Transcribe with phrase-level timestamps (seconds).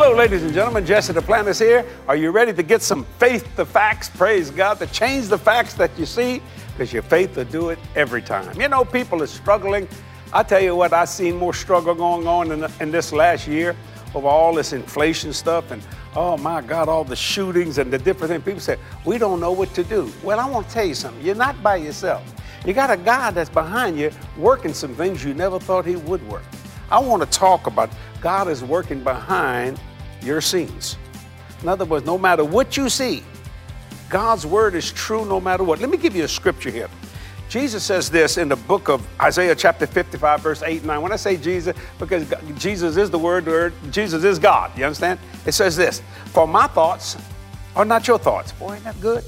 [0.00, 0.86] Hello, ladies and gentlemen.
[0.86, 1.84] Jesse Duplantis here.
[2.06, 4.08] Are you ready to get some faith to facts?
[4.08, 6.40] Praise God to change the facts that you see
[6.70, 8.58] because your faith will do it every time.
[8.60, 9.88] You know, people are struggling.
[10.32, 13.74] I tell you what, I've seen more struggle going on in, in this last year
[14.14, 15.82] over all this inflation stuff and
[16.14, 18.44] oh my God, all the shootings and the different things.
[18.44, 20.12] People say, we don't know what to do.
[20.22, 21.26] Well, I want to tell you something.
[21.26, 22.22] You're not by yourself.
[22.64, 26.26] You got a God that's behind you working some things you never thought He would
[26.28, 26.44] work.
[26.90, 29.80] I want to talk about God is working behind
[30.22, 30.96] your scenes.
[31.62, 33.22] In other words, no matter what you see,
[34.08, 35.80] God's word is true no matter what.
[35.80, 36.88] Let me give you a scripture here.
[37.48, 41.02] Jesus says this in the book of Isaiah, chapter 55, verse 8 and 9.
[41.02, 44.76] When I say Jesus, because Jesus is the word, word Jesus is God.
[44.76, 45.18] You understand?
[45.46, 47.16] It says this For my thoughts
[47.74, 48.52] are not your thoughts.
[48.52, 49.24] Boy, ain't that good?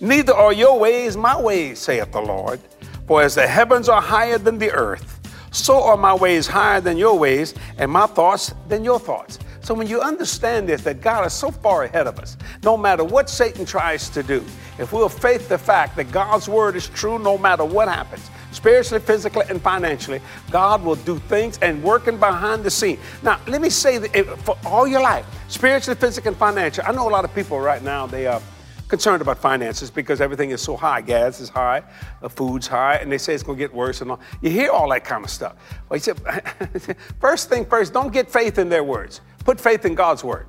[0.00, 2.60] Neither are your ways my ways, saith the Lord.
[3.08, 5.17] For as the heavens are higher than the earth,
[5.50, 9.38] so are my ways higher than your ways, and my thoughts than your thoughts.
[9.60, 13.04] So when you understand this, that God is so far ahead of us, no matter
[13.04, 14.42] what Satan tries to do,
[14.78, 19.00] if we'll faith the fact that God's word is true no matter what happens, spiritually,
[19.04, 22.98] physically, and financially, God will do things and working behind the scene.
[23.22, 26.92] Now, let me say that eh, for all your life, spiritually, physically, and financially, I
[26.92, 28.40] know a lot of people right now, they are
[28.88, 31.00] concerned about finances because everything is so high.
[31.00, 31.82] Gas is high,
[32.20, 34.20] the food's high, and they say it's going to get worse and all.
[34.40, 35.56] You hear all that kind of stuff.
[35.88, 36.18] Well, he said,
[37.20, 39.20] first thing first, don't get faith in their words.
[39.44, 40.46] Put faith in God's word.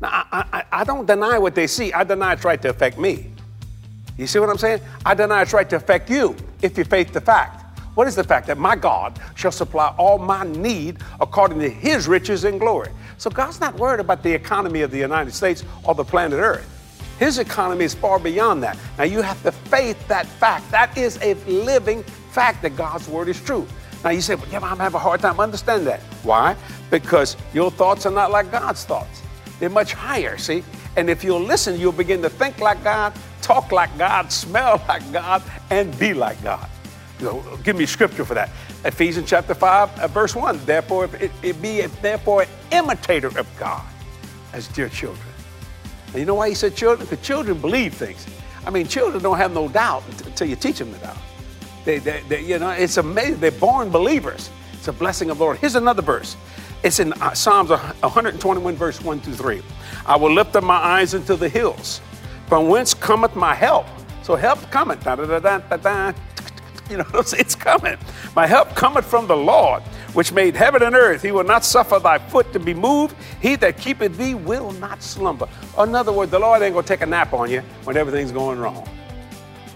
[0.00, 1.92] Now, I, I, I don't deny what they see.
[1.92, 3.30] I deny it's right to affect me.
[4.18, 4.80] You see what I'm saying?
[5.04, 7.62] I deny it's right to affect you if you faith the fact.
[7.94, 8.46] What is the fact?
[8.48, 12.90] That my God shall supply all my need according to his riches and glory.
[13.16, 16.75] So God's not worried about the economy of the United States or the planet Earth.
[17.18, 18.78] His economy is far beyond that.
[18.98, 20.70] Now you have to faith that fact.
[20.70, 23.66] That is a living fact that God's word is true.
[24.04, 26.00] Now you say, well, yeah, I'm having a hard time understanding that.
[26.22, 26.54] Why?
[26.90, 29.22] Because your thoughts are not like God's thoughts.
[29.58, 30.62] They're much higher, see?
[30.96, 35.10] And if you'll listen, you'll begin to think like God, talk like God, smell like
[35.12, 36.68] God, and be like God.
[37.18, 38.50] You know, give me scripture for that.
[38.84, 40.64] Ephesians chapter 5, uh, verse 1.
[40.66, 43.84] Therefore, it, it be therefore an imitator of God
[44.52, 45.26] as dear children.
[46.08, 47.08] And you know why he said children?
[47.08, 48.26] Because children believe things.
[48.66, 51.18] I mean, children don't have no doubt until you teach them the doubt.
[51.84, 53.38] They, they, they, you know, it's amazing.
[53.38, 54.50] They're born believers.
[54.72, 55.58] It's a blessing of the Lord.
[55.58, 56.36] Here's another verse.
[56.82, 59.62] It's in uh, Psalms 121, verse 1 through 3.
[60.04, 62.00] I will lift up my eyes into the hills.
[62.48, 63.86] From whence cometh my help?
[64.22, 65.06] So help cometh.
[66.88, 67.96] You know, it's coming.
[68.36, 69.82] My help cometh from the Lord,
[70.16, 71.20] which made heaven and earth.
[71.20, 73.14] He will not suffer thy foot to be moved.
[73.42, 75.46] He that keepeth thee will not slumber.
[75.78, 78.32] In other words, the Lord ain't going to take a nap on you when everything's
[78.32, 78.88] going wrong.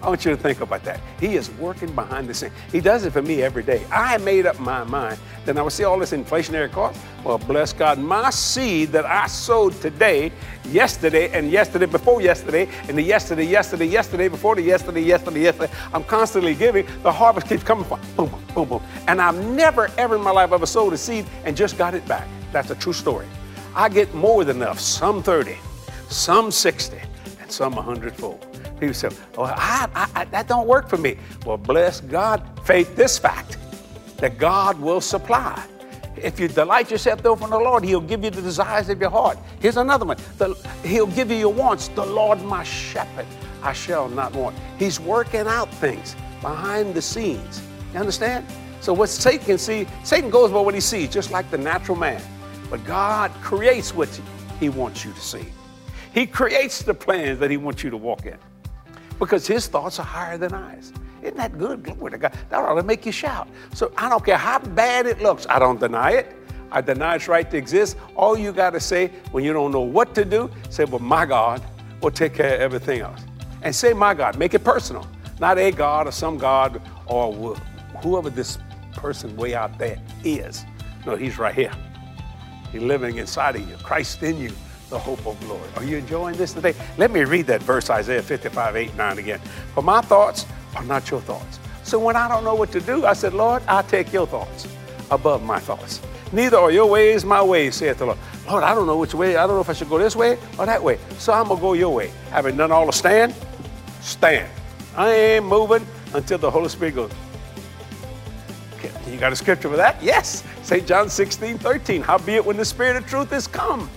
[0.01, 0.99] I want you to think about that.
[1.19, 2.53] He is working behind the scenes.
[2.71, 3.85] He does it for me every day.
[3.91, 6.99] I made up my mind that I would see all this inflationary cost.
[7.23, 10.31] Well, bless God, my seed that I sowed today,
[10.65, 15.71] yesterday, and yesterday before yesterday, and the yesterday, yesterday, yesterday, before the yesterday, yesterday, yesterday,
[15.93, 16.87] I'm constantly giving.
[17.03, 18.83] The harvest keeps coming from boom, boom, boom.
[19.07, 22.07] And I've never, ever in my life ever sowed a seed and just got it
[22.07, 22.27] back.
[22.51, 23.27] That's a true story.
[23.75, 25.57] I get more than enough, some 30,
[26.09, 26.97] some 60,
[27.39, 28.50] and some 100 fold.
[28.81, 31.15] People say, oh, I, I, I, that don't work for me.
[31.45, 33.57] Well, bless God, faith this fact
[34.17, 35.63] that God will supply.
[36.17, 39.11] If you delight yourself though from the Lord, He'll give you the desires of your
[39.11, 39.37] heart.
[39.59, 40.17] Here's another one.
[40.39, 41.89] The, he'll give you your wants.
[41.89, 43.27] The Lord my shepherd,
[43.61, 44.55] I shall not want.
[44.79, 47.61] He's working out things behind the scenes.
[47.93, 48.47] You understand?
[48.79, 51.99] So what Satan can see, Satan goes by what he sees, just like the natural
[51.99, 52.19] man.
[52.71, 54.09] But God creates what
[54.59, 55.45] he wants you to see.
[56.15, 58.39] He creates the plans that he wants you to walk in
[59.21, 60.91] because his thoughts are higher than ours.
[61.21, 61.83] Isn't that good?
[61.83, 62.33] Glory to God.
[62.49, 63.47] That ought to make you shout.
[63.75, 65.45] So I don't care how bad it looks.
[65.47, 66.35] I don't deny it.
[66.71, 67.97] I deny its right to exist.
[68.15, 71.27] All you got to say when you don't know what to do, say, well, my
[71.27, 71.61] God
[72.01, 73.21] will take care of everything else.
[73.61, 74.39] And say, my God.
[74.39, 75.07] Make it personal.
[75.39, 77.55] Not a God or some God or
[78.01, 78.57] whoever this
[78.93, 80.65] person way out there is.
[81.05, 81.71] No, he's right here.
[82.71, 83.75] He's living inside of you.
[83.83, 84.51] Christ in you
[84.91, 85.67] the hope of glory.
[85.77, 86.75] Are you enjoying this today?
[86.97, 89.39] Let me read that verse, Isaiah 55, 8, 9 again.
[89.73, 90.45] For my thoughts
[90.75, 91.59] are not your thoughts.
[91.83, 94.67] So when I don't know what to do, I said, Lord, I take your thoughts
[95.09, 96.01] above my thoughts.
[96.31, 98.19] Neither are your ways my ways, saith the Lord.
[98.47, 99.37] Lord, I don't know which way.
[99.37, 100.99] I don't know if I should go this way or that way.
[101.17, 102.11] So I'm going to go your way.
[102.29, 103.33] Having done all to stand,
[104.01, 104.49] stand.
[104.95, 107.11] I ain't moving until the Holy Spirit goes.
[108.75, 110.01] Okay, you got a scripture for that?
[110.03, 110.43] Yes.
[110.63, 110.85] St.
[110.85, 112.01] John 16, 13.
[112.01, 113.89] Howbeit when the Spirit of truth is come,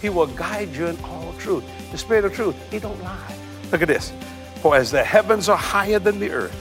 [0.00, 1.64] he will guide you in all truth.
[1.90, 3.34] The Spirit of truth, He don't lie.
[3.72, 4.12] Look at this.
[4.62, 6.56] For as the heavens are higher than the earth,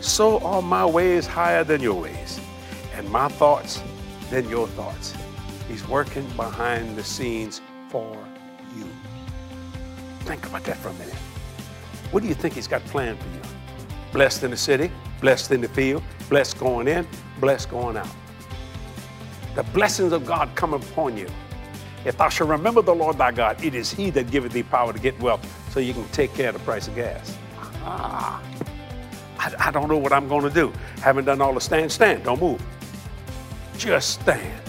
[0.00, 2.40] so are my ways higher than your ways,
[2.94, 3.82] and my thoughts
[4.30, 5.14] than your thoughts.
[5.68, 7.60] He's working behind the scenes
[7.90, 8.16] for
[8.76, 8.86] you.
[10.20, 11.14] Think about that for a minute.
[12.10, 13.42] What do you think He's got planned for you?
[14.12, 14.90] Blessed in the city,
[15.20, 17.06] blessed in the field, blessed going in,
[17.38, 18.08] blessed going out.
[19.54, 21.28] The blessings of God come upon you.
[22.04, 24.92] If thou shalt remember the Lord thy God, it is He that giveth thee power
[24.92, 27.36] to get wealth so you can take care of the price of gas.
[27.82, 28.42] Ah,
[29.38, 30.72] I, I don't know what I'm going to do.
[31.02, 32.62] Haven't done all the stand, stand, don't move.
[33.76, 34.62] Just stand.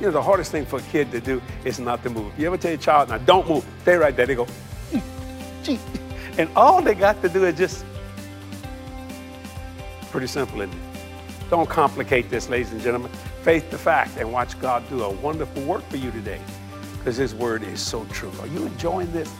[0.00, 2.32] You know, the hardest thing for a kid to do is not to move.
[2.38, 4.26] You ever tell your child, now don't move, stay right there.
[4.26, 4.46] They go,
[5.62, 5.78] gee.
[6.36, 7.84] And all they got to do is just,
[10.10, 11.50] pretty simple, isn't it?
[11.50, 13.10] Don't complicate this, ladies and gentlemen.
[13.42, 16.40] Faith to fact and watch God do a wonderful work for you today
[16.98, 18.32] because His word is so true.
[18.40, 19.32] Are you enjoying this?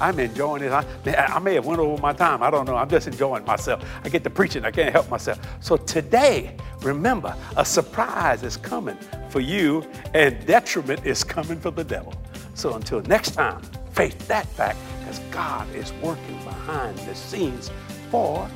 [0.00, 0.72] I'm enjoying it.
[0.72, 2.42] I, I, may have went over my time.
[2.42, 2.76] I don't know.
[2.76, 3.82] I'm just enjoying myself.
[4.04, 4.64] I get to preaching.
[4.64, 5.40] I can't help myself.
[5.60, 8.98] So today, remember, a surprise is coming
[9.30, 12.14] for you and detriment is coming for the devil.
[12.54, 13.62] So until next time,
[13.92, 17.70] faith that fact because God is working behind the scenes
[18.10, 18.48] for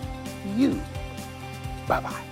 [0.56, 0.81] you.
[1.87, 2.30] Bye-bye.